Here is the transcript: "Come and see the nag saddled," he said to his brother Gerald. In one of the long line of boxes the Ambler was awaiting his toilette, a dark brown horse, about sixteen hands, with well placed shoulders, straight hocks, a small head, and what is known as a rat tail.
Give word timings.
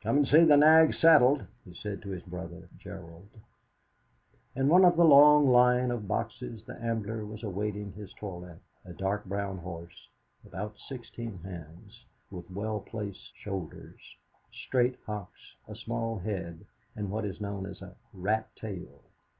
"Come 0.00 0.18
and 0.18 0.28
see 0.28 0.44
the 0.44 0.56
nag 0.56 0.94
saddled," 0.94 1.44
he 1.64 1.74
said 1.74 2.02
to 2.02 2.10
his 2.10 2.22
brother 2.22 2.68
Gerald. 2.78 3.28
In 4.54 4.68
one 4.68 4.84
of 4.84 4.94
the 4.94 5.04
long 5.04 5.50
line 5.50 5.90
of 5.90 6.06
boxes 6.06 6.62
the 6.64 6.80
Ambler 6.80 7.26
was 7.26 7.42
awaiting 7.42 7.90
his 7.90 8.12
toilette, 8.14 8.60
a 8.84 8.92
dark 8.92 9.24
brown 9.24 9.58
horse, 9.58 10.08
about 10.46 10.78
sixteen 10.78 11.38
hands, 11.38 12.04
with 12.30 12.48
well 12.48 12.78
placed 12.78 13.34
shoulders, 13.36 13.98
straight 14.52 15.00
hocks, 15.04 15.56
a 15.66 15.74
small 15.74 16.16
head, 16.20 16.64
and 16.94 17.10
what 17.10 17.24
is 17.24 17.40
known 17.40 17.66
as 17.66 17.82
a 17.82 17.96
rat 18.12 18.54
tail. 18.54 19.02